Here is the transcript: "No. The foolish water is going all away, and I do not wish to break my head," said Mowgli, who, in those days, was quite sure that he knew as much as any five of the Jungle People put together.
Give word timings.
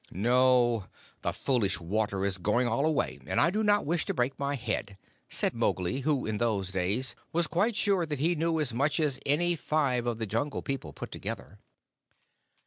"No. 0.09 0.85
The 1.21 1.31
foolish 1.31 1.79
water 1.79 2.25
is 2.25 2.39
going 2.39 2.67
all 2.67 2.87
away, 2.87 3.19
and 3.27 3.39
I 3.39 3.51
do 3.51 3.61
not 3.61 3.85
wish 3.85 4.03
to 4.05 4.15
break 4.15 4.39
my 4.39 4.55
head," 4.55 4.97
said 5.29 5.53
Mowgli, 5.53 5.99
who, 5.99 6.25
in 6.25 6.37
those 6.37 6.71
days, 6.71 7.13
was 7.31 7.45
quite 7.45 7.75
sure 7.75 8.07
that 8.07 8.17
he 8.17 8.33
knew 8.33 8.59
as 8.59 8.73
much 8.73 8.99
as 8.99 9.19
any 9.27 9.55
five 9.55 10.07
of 10.07 10.17
the 10.17 10.25
Jungle 10.25 10.63
People 10.63 10.91
put 10.91 11.11
together. 11.11 11.59